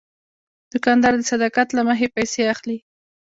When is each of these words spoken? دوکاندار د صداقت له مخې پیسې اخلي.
دوکاندار 0.71 1.13
د 1.17 1.21
صداقت 1.31 1.67
له 1.73 1.81
مخې 1.87 2.07
پیسې 2.15 2.41
اخلي. 2.53 2.77